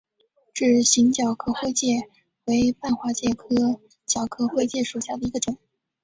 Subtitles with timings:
[0.51, 2.09] 指形角壳灰介
[2.45, 3.53] 为半花介科
[4.07, 5.55] 角壳灰介属下的一个种。